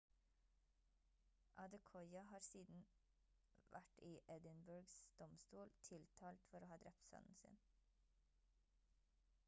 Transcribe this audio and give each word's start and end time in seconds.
adekoya 1.63 2.23
har 2.29 2.45
siden 2.45 2.79
vært 3.73 3.99
i 4.07 4.09
edinburghs 4.37 4.95
domstol 5.21 5.73
tiltalt 5.89 6.47
for 6.53 6.65
å 6.67 6.71
ha 6.73 6.79
drept 6.85 7.05
sønnen 7.11 7.37
sin 7.43 7.61